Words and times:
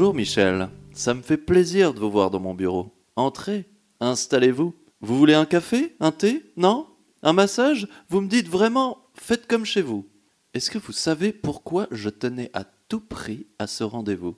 Bonjour 0.00 0.14
Michel, 0.14 0.70
ça 0.94 1.12
me 1.12 1.20
fait 1.20 1.36
plaisir 1.36 1.92
de 1.92 2.00
vous 2.00 2.10
voir 2.10 2.30
dans 2.30 2.40
mon 2.40 2.54
bureau. 2.54 2.96
Entrez, 3.16 3.66
installez-vous. 4.00 4.74
Vous 5.02 5.18
voulez 5.18 5.34
un 5.34 5.44
café 5.44 5.94
Un 6.00 6.10
thé 6.10 6.42
Non? 6.56 6.86
Un 7.22 7.34
massage? 7.34 7.86
Vous 8.08 8.22
me 8.22 8.26
dites 8.26 8.48
vraiment, 8.48 8.96
faites 9.12 9.46
comme 9.46 9.66
chez 9.66 9.82
vous. 9.82 10.08
Est-ce 10.54 10.70
que 10.70 10.78
vous 10.78 10.92
savez 10.92 11.34
pourquoi 11.34 11.86
je 11.90 12.08
tenais 12.08 12.50
à 12.54 12.64
tout 12.88 13.00
prix 13.00 13.46
à 13.58 13.66
ce 13.66 13.84
rendez-vous? 13.84 14.36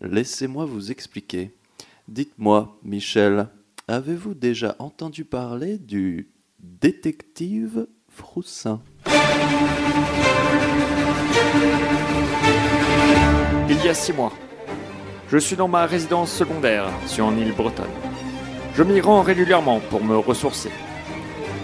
Laissez-moi 0.00 0.64
vous 0.64 0.90
expliquer. 0.90 1.54
Dites-moi, 2.08 2.78
Michel, 2.82 3.48
avez-vous 3.86 4.32
déjà 4.32 4.76
entendu 4.78 5.26
parler 5.26 5.76
du 5.76 6.30
détective 6.58 7.86
Froussin? 8.08 8.80
Il 13.68 13.84
y 13.84 13.88
a 13.90 13.94
six 13.94 14.14
mois, 14.14 14.32
je 15.30 15.38
suis 15.38 15.54
dans 15.54 15.68
ma 15.68 15.86
résidence 15.86 16.32
secondaire 16.32 16.88
sur 17.06 17.30
une 17.30 17.38
île 17.38 17.52
bretonne. 17.52 17.86
Je 18.74 18.82
m'y 18.82 19.00
rends 19.00 19.22
régulièrement 19.22 19.78
pour 19.88 20.02
me 20.02 20.16
ressourcer 20.16 20.70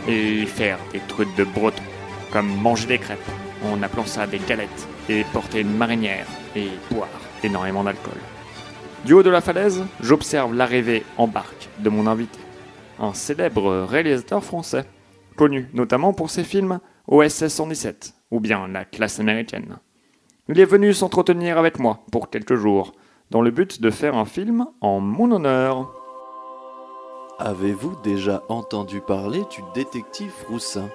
et 0.07 0.47
faire 0.47 0.79
des 0.93 1.01
trucs 1.01 1.35
de 1.35 1.43
breton, 1.43 1.83
comme 2.33 2.49
manger 2.61 2.87
des 2.87 2.99
crêpes 2.99 3.19
en 3.65 3.83
appelant 3.83 4.07
ça 4.07 4.27
des 4.27 4.39
galettes 4.39 4.87
et 5.09 5.25
porter 5.33 5.61
une 5.61 5.77
marinière 5.77 6.27
et 6.55 6.69
boire 6.93 7.09
énormément 7.43 7.83
d'alcool. 7.83 8.19
Du 9.05 9.15
haut 9.15 9.25
de 9.25 9.31
la 9.31 9.41
falaise, 9.41 9.85
j'observe 10.01 10.55
l'arrivée 10.55 11.05
en 11.17 11.27
barque 11.27 11.69
de 11.81 11.91
mon 11.91 12.07
invité, 12.07 12.39
un 13.01 13.15
célèbre 13.15 13.85
réalisateur 13.85 14.45
français, 14.45 14.85
connu 15.37 15.69
notamment 15.75 16.13
pour 16.13 16.31
ses 16.31 16.45
films 16.45 16.79
OSS 17.09 17.49
117 17.49 18.15
ou 18.31 18.39
bien 18.39 18.69
La 18.69 18.85
classe 18.85 19.19
américaine. 19.19 19.79
Il 20.49 20.61
est 20.61 20.65
venu 20.65 20.95
s'entretenir 20.95 21.59
avec 21.59 21.81
moi 21.81 22.05
pour 22.13 22.31
quelques 22.31 22.55
jours, 22.55 22.93
dans 23.31 23.43
le 23.43 23.51
but 23.51 23.81
de 23.81 23.91
faire 23.91 24.17
un 24.17 24.25
film 24.25 24.67
en 24.81 25.01
mon 25.01 25.31
honneur. 25.31 25.91
Avez-vous 27.39 27.97
déjà 28.03 28.43
entendu 28.49 29.01
parler 29.01 29.43
du 29.51 29.63
détective 29.75 30.31
Froussin 30.31 30.89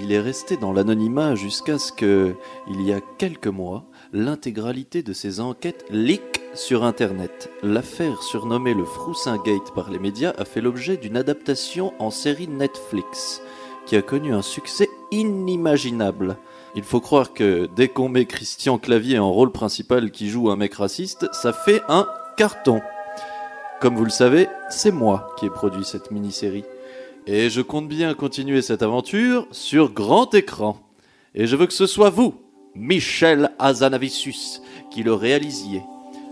Il 0.00 0.10
est 0.10 0.20
resté 0.20 0.56
dans 0.56 0.72
l'anonymat 0.72 1.34
jusqu'à 1.34 1.78
ce 1.78 1.92
que, 1.92 2.34
il 2.68 2.82
y 2.82 2.92
a 2.92 3.00
quelques 3.18 3.46
mois, 3.46 3.84
l'intégralité 4.12 5.02
de 5.02 5.12
ses 5.12 5.38
enquêtes 5.40 5.84
leak 5.90 6.40
sur 6.54 6.82
Internet. 6.82 7.50
L'affaire 7.62 8.22
surnommée 8.22 8.74
le 8.74 8.84
Froussin 8.84 9.36
Gate 9.44 9.72
par 9.74 9.90
les 9.90 9.98
médias 9.98 10.34
a 10.38 10.44
fait 10.44 10.60
l'objet 10.60 10.96
d'une 10.96 11.16
adaptation 11.16 11.92
en 11.98 12.10
série 12.10 12.48
Netflix, 12.48 13.42
qui 13.84 13.96
a 13.96 14.02
connu 14.02 14.34
un 14.34 14.42
succès 14.42 14.88
inimaginable. 15.12 16.36
Il 16.76 16.82
faut 16.82 17.00
croire 17.00 17.32
que 17.32 17.70
dès 17.74 17.88
qu'on 17.88 18.10
met 18.10 18.26
Christian 18.26 18.76
Clavier 18.76 19.18
en 19.18 19.32
rôle 19.32 19.50
principal 19.50 20.10
qui 20.10 20.28
joue 20.28 20.50
un 20.50 20.56
mec 20.56 20.74
raciste, 20.74 21.26
ça 21.32 21.54
fait 21.54 21.80
un 21.88 22.06
carton. 22.36 22.82
Comme 23.80 23.96
vous 23.96 24.04
le 24.04 24.10
savez, 24.10 24.46
c'est 24.68 24.92
moi 24.92 25.34
qui 25.38 25.46
ai 25.46 25.50
produit 25.50 25.86
cette 25.86 26.10
mini-série. 26.10 26.64
Et 27.26 27.48
je 27.48 27.62
compte 27.62 27.88
bien 27.88 28.12
continuer 28.12 28.60
cette 28.60 28.82
aventure 28.82 29.48
sur 29.52 29.90
grand 29.90 30.34
écran. 30.34 30.78
Et 31.34 31.46
je 31.46 31.56
veux 31.56 31.66
que 31.66 31.72
ce 31.72 31.86
soit 31.86 32.10
vous, 32.10 32.34
Michel 32.74 33.52
Azanavicius, 33.58 34.60
qui 34.90 35.02
le 35.02 35.14
réalisiez. 35.14 35.82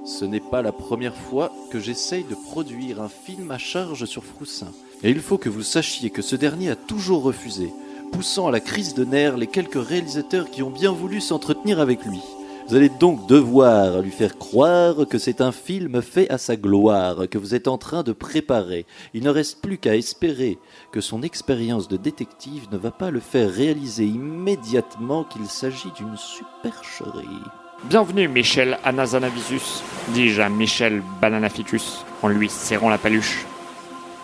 Ce 0.04 0.26
n'est 0.26 0.40
pas 0.40 0.60
la 0.60 0.72
première 0.72 1.16
fois 1.16 1.50
que 1.70 1.80
j'essaye 1.80 2.24
de 2.24 2.34
produire 2.34 3.00
un 3.00 3.08
film 3.08 3.50
à 3.50 3.56
charge 3.56 4.04
sur 4.04 4.24
Froussin. 4.24 4.72
Et 5.02 5.08
il 5.08 5.20
faut 5.20 5.38
que 5.38 5.48
vous 5.48 5.62
sachiez 5.62 6.10
que 6.10 6.20
ce 6.20 6.36
dernier 6.36 6.70
a 6.70 6.76
toujours 6.76 7.22
refusé, 7.22 7.72
poussant 8.14 8.46
à 8.46 8.52
la 8.52 8.60
crise 8.60 8.94
de 8.94 9.04
nerfs 9.04 9.36
les 9.36 9.48
quelques 9.48 9.84
réalisateurs 9.84 10.48
qui 10.48 10.62
ont 10.62 10.70
bien 10.70 10.92
voulu 10.92 11.20
s'entretenir 11.20 11.80
avec 11.80 12.04
lui. 12.04 12.20
Vous 12.68 12.76
allez 12.76 12.88
donc 12.88 13.26
devoir 13.26 14.00
lui 14.02 14.12
faire 14.12 14.38
croire 14.38 15.06
que 15.10 15.18
c'est 15.18 15.40
un 15.40 15.50
film 15.50 16.00
fait 16.00 16.30
à 16.30 16.38
sa 16.38 16.54
gloire, 16.54 17.28
que 17.28 17.38
vous 17.38 17.56
êtes 17.56 17.66
en 17.66 17.76
train 17.76 18.04
de 18.04 18.12
préparer. 18.12 18.86
Il 19.14 19.24
ne 19.24 19.30
reste 19.30 19.60
plus 19.60 19.78
qu'à 19.78 19.96
espérer 19.96 20.58
que 20.92 21.00
son 21.00 21.22
expérience 21.22 21.88
de 21.88 21.96
détective 21.96 22.68
ne 22.70 22.78
va 22.78 22.92
pas 22.92 23.10
le 23.10 23.18
faire 23.18 23.50
réaliser 23.50 24.04
immédiatement 24.04 25.24
qu'il 25.24 25.46
s'agit 25.46 25.92
d'une 25.96 26.16
supercherie. 26.16 27.42
Bienvenue 27.84 28.28
Michel 28.28 28.78
Anazanavicius, 28.84 29.82
dis-je 30.10 30.40
à 30.40 30.48
Michel 30.48 31.02
Bananaficus 31.20 32.04
en 32.22 32.28
lui 32.28 32.48
serrant 32.48 32.90
la 32.90 32.98
paluche. 32.98 33.44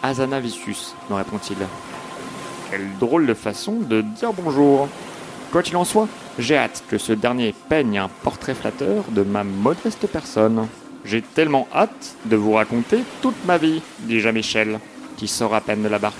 Azanavicius, 0.02 0.94
me 1.10 1.16
répond-il. 1.16 1.58
Quelle 2.70 2.88
drôle 3.00 3.26
de 3.26 3.34
façon 3.34 3.80
de 3.80 4.00
dire 4.00 4.32
bonjour. 4.32 4.88
Quoi 5.50 5.64
qu'il 5.64 5.76
en 5.76 5.84
soit, 5.84 6.06
j'ai 6.38 6.56
hâte 6.56 6.84
que 6.88 6.98
ce 6.98 7.12
dernier 7.12 7.52
peigne 7.68 7.98
un 7.98 8.08
portrait 8.08 8.54
flatteur 8.54 9.04
de 9.10 9.22
ma 9.22 9.42
modeste 9.42 10.06
personne. 10.06 10.68
J'ai 11.04 11.20
tellement 11.20 11.66
hâte 11.74 12.14
de 12.26 12.36
vous 12.36 12.52
raconter 12.52 13.00
toute 13.22 13.44
ma 13.44 13.58
vie, 13.58 13.82
dis-je 14.00 14.28
à 14.28 14.32
Michel, 14.32 14.78
qui 15.16 15.26
sort 15.26 15.52
à 15.52 15.60
peine 15.60 15.82
de 15.82 15.88
la 15.88 15.98
barque. 15.98 16.16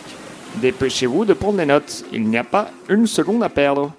Dépêchez-vous 0.56 1.25
de 1.25 1.34
prendre 1.34 1.59
des 1.59 1.66
notes, 1.66 2.05
il 2.12 2.28
n'y 2.28 2.38
a 2.38 2.43
pas 2.43 2.72
une 2.88 3.06
seconde 3.06 3.44
à 3.44 3.49
perdre. 3.49 3.93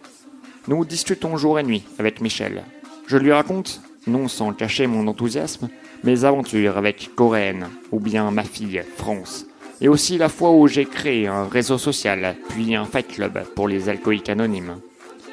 Nous 0.67 0.83
discutons 0.83 1.37
jour 1.37 1.57
et 1.57 1.63
nuit 1.63 1.83
avec 1.99 2.19
Michel. 2.19 2.63
Je 3.07 3.15
lui 3.15 3.31
raconte, 3.31 3.79
non 4.07 4.27
sans 4.27 4.51
cacher 4.51 4.87
mon 4.87 5.07
enthousiasme, 5.07 5.69
mes 6.03 6.25
aventures 6.25 6.77
avec 6.77 7.11
Coréenne, 7.15 7.69
ou 7.93 8.01
bien 8.01 8.29
ma 8.31 8.43
fille, 8.43 8.83
France, 8.97 9.45
et 9.81 9.89
aussi 9.89 10.17
la 10.17 10.29
fois 10.29 10.51
où 10.51 10.67
j'ai 10.67 10.85
créé 10.85 11.27
un 11.27 11.47
réseau 11.47 11.77
social, 11.77 12.37
puis 12.49 12.75
un 12.75 12.85
fight 12.85 13.07
club 13.07 13.43
pour 13.55 13.67
les 13.67 13.89
alcooliques 13.89 14.29
anonymes. 14.29 14.79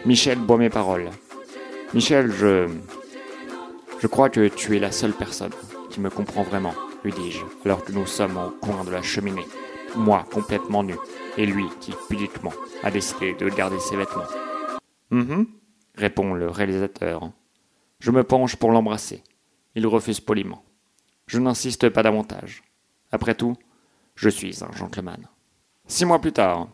Michel 0.05 0.39
boit 0.39 0.57
mes 0.57 0.71
paroles. 0.71 1.11
Michel, 1.95 2.33
je. 2.33 2.67
Je 4.01 4.07
crois 4.07 4.31
que 4.31 4.49
tu 4.49 4.77
es 4.77 4.81
la 4.81 4.93
seule 4.93 5.13
personne 5.13 5.53
qui 5.91 6.01
me 6.01 6.11
comprend 6.11 6.43
vraiment, 6.43 6.75
lui 7.05 7.13
dis-je, 7.13 7.45
alors 7.65 7.85
que 7.85 7.93
nous 7.93 8.07
sommes 8.07 8.37
au 8.37 8.51
coin 8.51 8.85
de 8.85 8.91
la 8.91 9.03
cheminée. 9.03 9.47
Moi, 9.97 10.25
complètement 10.33 10.85
nu, 10.85 10.95
et 11.37 11.47
lui 11.47 11.65
qui, 11.81 11.93
pudiquement, 12.09 12.53
a 12.83 12.91
décidé 12.91 13.35
de 13.35 13.49
garder 13.49 13.79
ses 13.81 13.97
vêtements. 13.97 14.27
Hum 15.11 15.47
répond 15.99 16.33
le 16.33 16.49
réalisateur. 16.49 17.31
Je 18.01 18.11
me 18.11 18.25
penche 18.25 18.57
pour 18.57 18.71
l'embrasser. 18.71 19.23
Il 19.75 19.87
refuse 19.87 20.21
poliment. 20.21 20.65
Je 21.27 21.39
n'insiste 21.39 21.89
pas 21.89 22.03
davantage. 22.03 22.63
Après 23.11 23.35
tout, 23.35 23.57
je 24.19 24.29
suis 24.29 24.65
un 24.65 24.77
gentleman. 24.77 25.29
Six 25.87 26.05
mois 26.05 26.21
plus 26.21 26.33
tard, 26.33 26.67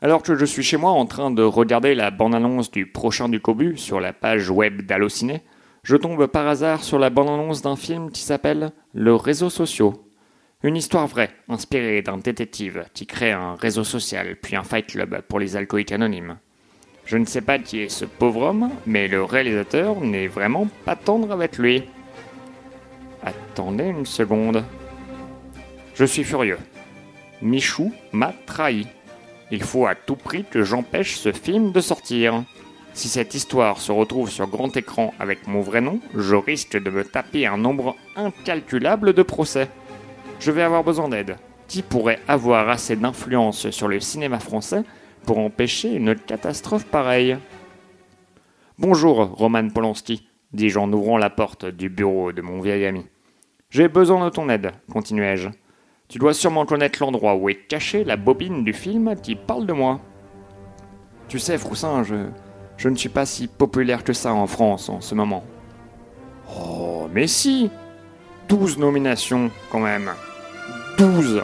alors 0.00 0.22
que 0.22 0.36
je 0.36 0.44
suis 0.44 0.62
chez 0.62 0.76
moi 0.76 0.92
en 0.92 1.06
train 1.06 1.32
de 1.32 1.42
regarder 1.42 1.96
la 1.96 2.12
bande-annonce 2.12 2.70
du 2.70 2.86
prochain 2.86 3.28
du 3.28 3.40
Cobu 3.40 3.76
sur 3.76 3.98
la 3.98 4.12
page 4.12 4.48
web 4.48 4.82
d'Allociné, 4.82 5.42
je 5.82 5.96
tombe 5.96 6.24
par 6.28 6.46
hasard 6.46 6.84
sur 6.84 7.00
la 7.00 7.10
bande-annonce 7.10 7.62
d'un 7.62 7.74
film 7.74 8.12
qui 8.12 8.20
s'appelle 8.20 8.70
Le 8.94 9.16
réseau 9.16 9.50
social. 9.50 9.90
Une 10.62 10.76
histoire 10.76 11.08
vraie, 11.08 11.30
inspirée 11.48 12.02
d'un 12.02 12.18
détective 12.18 12.84
qui 12.94 13.06
crée 13.06 13.32
un 13.32 13.56
réseau 13.56 13.82
social 13.82 14.36
puis 14.40 14.54
un 14.54 14.62
fight 14.62 14.86
club 14.86 15.22
pour 15.22 15.40
les 15.40 15.56
alcooliques 15.56 15.92
anonymes. 15.92 16.38
Je 17.06 17.16
ne 17.16 17.24
sais 17.24 17.40
pas 17.40 17.58
qui 17.58 17.80
est 17.80 17.88
ce 17.88 18.04
pauvre 18.04 18.42
homme, 18.42 18.70
mais 18.86 19.08
le 19.08 19.24
réalisateur 19.24 20.00
n'est 20.00 20.28
vraiment 20.28 20.68
pas 20.84 20.94
tendre 20.94 21.32
avec 21.32 21.58
lui. 21.58 21.82
Attendez 23.24 23.86
une 23.86 24.06
seconde. 24.06 24.62
Je 25.98 26.04
suis 26.04 26.22
furieux. 26.22 26.58
Michou 27.42 27.92
m'a 28.12 28.32
trahi. 28.46 28.86
Il 29.50 29.64
faut 29.64 29.84
à 29.84 29.96
tout 29.96 30.14
prix 30.14 30.44
que 30.48 30.62
j'empêche 30.62 31.16
ce 31.16 31.32
film 31.32 31.72
de 31.72 31.80
sortir. 31.80 32.44
Si 32.92 33.08
cette 33.08 33.34
histoire 33.34 33.80
se 33.80 33.90
retrouve 33.90 34.30
sur 34.30 34.46
grand 34.46 34.76
écran 34.76 35.12
avec 35.18 35.48
mon 35.48 35.60
vrai 35.60 35.80
nom, 35.80 35.98
je 36.14 36.36
risque 36.36 36.80
de 36.80 36.88
me 36.88 37.02
taper 37.02 37.46
un 37.46 37.56
nombre 37.56 37.96
incalculable 38.14 39.12
de 39.12 39.24
procès. 39.24 39.68
Je 40.38 40.52
vais 40.52 40.62
avoir 40.62 40.84
besoin 40.84 41.08
d'aide. 41.08 41.36
Qui 41.66 41.82
pourrait 41.82 42.20
avoir 42.28 42.68
assez 42.68 42.94
d'influence 42.94 43.70
sur 43.70 43.88
le 43.88 43.98
cinéma 43.98 44.38
français 44.38 44.84
pour 45.26 45.38
empêcher 45.38 45.92
une 45.94 46.14
catastrophe 46.14 46.86
pareille? 46.86 47.38
Bonjour, 48.78 49.16
Roman 49.16 49.68
Polanski, 49.68 50.28
dis-je 50.52 50.78
en 50.78 50.92
ouvrant 50.92 51.18
la 51.18 51.30
porte 51.30 51.66
du 51.66 51.88
bureau 51.88 52.30
de 52.30 52.40
mon 52.40 52.60
vieil 52.60 52.86
ami. 52.86 53.04
J'ai 53.68 53.88
besoin 53.88 54.24
de 54.24 54.30
ton 54.30 54.48
aide, 54.48 54.70
continuai-je. 54.92 55.48
Tu 56.08 56.18
dois 56.18 56.32
sûrement 56.32 56.64
connaître 56.64 57.00
l'endroit 57.02 57.34
où 57.34 57.50
est 57.50 57.66
cachée 57.68 58.02
la 58.02 58.16
bobine 58.16 58.64
du 58.64 58.72
film 58.72 59.14
qui 59.22 59.34
parle 59.34 59.66
de 59.66 59.74
moi. 59.74 60.00
Tu 61.28 61.38
sais, 61.38 61.58
Froussin, 61.58 62.02
je, 62.02 62.88
ne 62.88 62.96
suis 62.96 63.10
pas 63.10 63.26
si 63.26 63.46
populaire 63.46 64.04
que 64.04 64.14
ça 64.14 64.32
en 64.32 64.46
France 64.46 64.88
en 64.88 65.02
ce 65.02 65.14
moment. 65.14 65.44
Oh, 66.58 67.08
mais 67.12 67.26
si 67.26 67.70
Douze 68.48 68.78
nominations, 68.78 69.50
quand 69.70 69.80
même. 69.80 70.10
Douze 70.96 71.42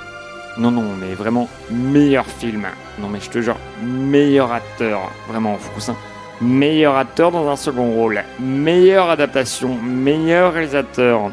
Non, 0.56 0.70
non, 0.70 0.96
mais 0.98 1.12
vraiment, 1.12 1.46
meilleur 1.70 2.24
film. 2.24 2.66
Non, 2.98 3.08
mais 3.08 3.20
je 3.20 3.28
te 3.28 3.42
jure, 3.42 3.58
meilleur 3.82 4.50
acteur. 4.50 5.10
Vraiment, 5.28 5.58
Froussin. 5.58 5.94
Meilleur 6.40 6.96
acteur 6.96 7.30
dans 7.30 7.50
un 7.50 7.56
second 7.56 7.92
rôle. 7.92 8.22
Meilleure 8.40 9.10
adaptation. 9.10 9.74
Meilleur 9.74 10.54
réalisateur. 10.54 11.30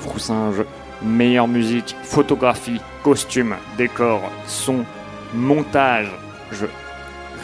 Froussin, 0.00 0.50
je, 0.50 0.62
meilleure 1.02 1.48
musique, 1.48 1.96
photographie, 2.02 2.80
costume, 3.02 3.56
décor, 3.76 4.22
son, 4.46 4.84
montage. 5.34 6.10
Je. 6.52 6.66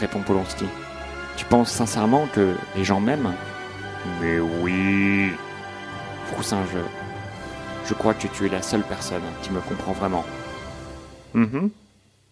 Répond 0.00 0.20
Polanski. 0.20 0.64
Tu 1.36 1.44
penses 1.44 1.70
sincèrement 1.70 2.26
que 2.32 2.54
les 2.76 2.84
gens 2.84 3.00
m'aiment? 3.00 3.34
Mais 4.20 4.40
oui. 4.40 5.30
Froussin, 6.26 6.62
je. 6.72 6.78
Je 7.88 7.94
crois 7.94 8.14
que 8.14 8.28
tu 8.28 8.46
es 8.46 8.48
la 8.48 8.62
seule 8.62 8.84
personne 8.84 9.22
qui 9.42 9.50
me 9.50 9.60
comprend 9.60 9.92
vraiment. 9.92 10.24
Mhm. 11.34 11.70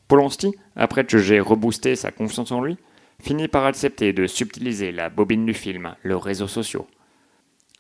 Polanski, 0.09 0.55
après 0.77 1.05
que 1.05 1.19
j'ai 1.19 1.41
reboosté 1.41 1.97
sa 1.97 2.11
confiance 2.11 2.53
en 2.53 2.63
lui, 2.63 2.77
finit 3.23 3.49
par 3.49 3.67
accepter 3.67 4.13
de 4.13 4.27
subtiliser 4.27 4.93
la 4.93 5.09
bobine 5.09 5.47
du 5.47 5.55
film, 5.55 5.95
le 6.03 6.17
réseau 6.17 6.49
social. 6.49 6.83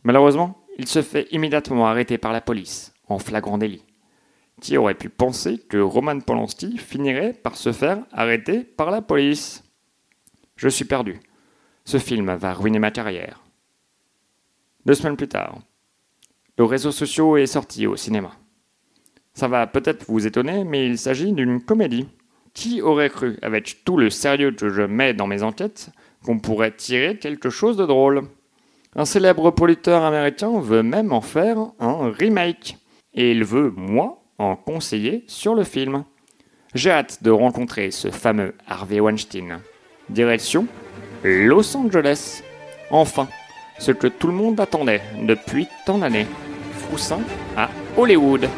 Malheureusement, 0.04 0.58
il 0.78 0.86
se 0.86 1.02
fait 1.02 1.26
immédiatement 1.32 1.86
arrêter 1.86 2.18
par 2.18 2.32
la 2.32 2.40
police, 2.40 2.92
en 3.10 3.18
flagrant 3.18 3.58
délit. 3.58 3.84
Qui 4.60 4.76
aurait 4.76 4.94
pu 4.94 5.08
penser 5.08 5.58
que 5.58 5.78
Roman 5.78 6.20
Polanski 6.20 6.78
finirait 6.78 7.32
par 7.32 7.56
se 7.56 7.72
faire 7.72 8.04
arrêter 8.12 8.64
par 8.64 8.90
la 8.90 9.02
police? 9.02 9.64
Je 10.56 10.68
suis 10.68 10.84
perdu. 10.84 11.20
Ce 11.84 11.98
film 11.98 12.34
va 12.34 12.52
ruiner 12.52 12.78
ma 12.78 12.90
carrière. 12.90 13.42
Deux 14.86 14.94
semaines 14.94 15.16
plus 15.16 15.28
tard, 15.28 15.58
le 16.56 16.64
réseau 16.64 16.92
social 16.92 17.38
est 17.38 17.46
sorti 17.46 17.86
au 17.86 17.96
cinéma. 17.96 18.32
Ça 19.32 19.48
va 19.48 19.66
peut-être 19.66 20.04
vous 20.08 20.26
étonner, 20.26 20.64
mais 20.64 20.86
il 20.86 20.98
s'agit 20.98 21.32
d'une 21.32 21.62
comédie. 21.62 22.06
Qui 22.52 22.82
aurait 22.82 23.08
cru, 23.08 23.38
avec 23.42 23.84
tout 23.84 23.96
le 23.96 24.10
sérieux 24.10 24.50
que 24.50 24.68
je 24.68 24.82
mets 24.82 25.14
dans 25.14 25.26
mes 25.26 25.42
enquêtes, 25.42 25.90
qu'on 26.24 26.38
pourrait 26.38 26.72
tirer 26.76 27.16
quelque 27.16 27.48
chose 27.48 27.76
de 27.76 27.86
drôle? 27.86 28.24
Un 28.96 29.04
célèbre 29.04 29.50
producteur 29.52 30.02
américain 30.02 30.60
veut 30.60 30.82
même 30.82 31.12
en 31.12 31.20
faire 31.20 31.58
un 31.78 32.10
remake 32.10 32.76
et 33.14 33.30
il 33.30 33.44
veut, 33.44 33.72
moi, 33.76 34.22
en 34.38 34.56
conseiller 34.56 35.24
sur 35.26 35.54
le 35.54 35.64
film. 35.64 36.04
J'ai 36.74 36.90
hâte 36.90 37.22
de 37.22 37.30
rencontrer 37.30 37.90
ce 37.90 38.10
fameux 38.10 38.54
Harvey 38.66 39.00
Weinstein. 39.00 39.60
Direction 40.08 40.66
Los 41.24 41.76
Angeles. 41.76 42.42
Enfin, 42.90 43.28
ce 43.78 43.92
que 43.92 44.06
tout 44.06 44.28
le 44.28 44.34
monde 44.34 44.60
attendait 44.60 45.02
depuis 45.22 45.66
tant 45.84 45.98
d'années. 45.98 46.26
Froussin 46.72 47.20
à 47.56 47.68
Hollywood. 47.96 48.48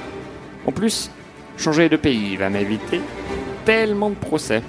En 0.67 0.73
plus, 0.73 1.11
changer 1.57 1.89
de 1.89 1.97
pays 1.97 2.37
va 2.37 2.51
m'éviter 2.51 3.01
tellement 3.65 4.11
de 4.11 4.15
procès. 4.15 4.63